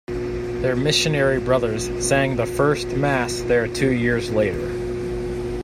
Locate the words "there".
3.41-3.67